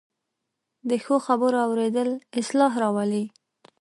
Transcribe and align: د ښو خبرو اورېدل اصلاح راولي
د 0.89 0.91
ښو 1.03 1.15
خبرو 1.27 1.57
اورېدل 1.67 2.09
اصلاح 2.39 2.71
راولي 2.83 3.23